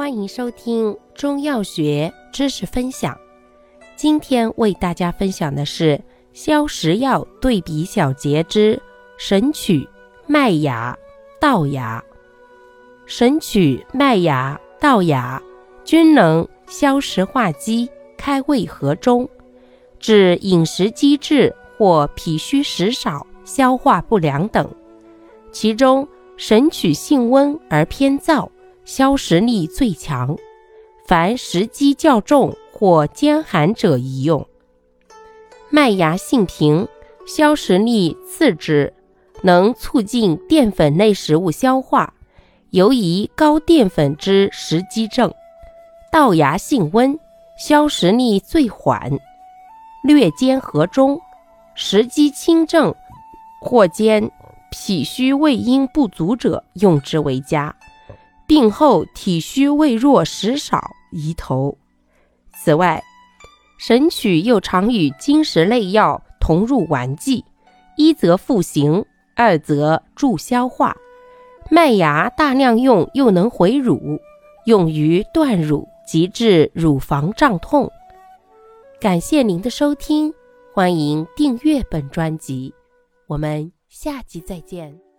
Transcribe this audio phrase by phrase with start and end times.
[0.00, 3.14] 欢迎收听中药学知识分享。
[3.96, 6.00] 今天为大家分享的是
[6.32, 8.80] 消食药对比小节之
[9.18, 9.86] 神曲、
[10.26, 10.96] 麦芽、
[11.38, 12.02] 稻芽。
[13.04, 15.38] 神曲、麦芽、稻芽
[15.84, 17.86] 均能消食化积、
[18.16, 19.28] 开胃和中，
[19.98, 24.66] 治饮食积滞或脾虚食少、消化不良等。
[25.52, 26.08] 其中，
[26.38, 28.48] 神曲性温而偏燥。
[28.92, 30.36] 消食力最强，
[31.06, 34.48] 凡食积较重或兼寒者宜用。
[35.70, 36.88] 麦芽性平，
[37.24, 38.92] 消食力次之，
[39.42, 42.12] 能促进淀粉类食物消化，
[42.70, 45.32] 尤宜高淀粉之食积症。
[46.10, 47.16] 稻芽性温，
[47.56, 49.16] 消食力最缓，
[50.02, 51.20] 略兼和中，
[51.76, 52.92] 食积轻症
[53.60, 54.28] 或兼
[54.72, 57.72] 脾虚胃阴不足者用之为佳。
[58.50, 61.78] 病后体虚胃弱食少宜投。
[62.52, 63.00] 此外，
[63.78, 67.44] 神曲又常与金石类药同入丸剂，
[67.96, 69.04] 一则复形，
[69.36, 70.96] 二则助消化。
[71.70, 74.18] 麦芽大量用又能回乳，
[74.64, 77.88] 用于断乳及治乳房胀痛。
[78.98, 80.34] 感谢您的收听，
[80.74, 82.74] 欢迎订阅本专辑，
[83.28, 85.09] 我们下集再见。